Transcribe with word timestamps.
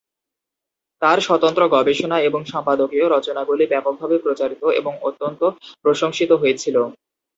তাঁর 1.01 1.17
স্বতন্ত্র 1.21 1.63
গবেষণা 1.75 2.17
এবং 2.27 2.41
সম্পাদকীয় 2.45 3.05
রচনাগুলি 3.07 3.63
ব্যাপকভাবে 3.67 4.15
প্রচারিত 4.17 4.63
এবং 4.79 4.93
অত্যন্ত 5.07 5.41
প্রশংসিত 5.83 6.31
হয়েছিল। 6.41 6.75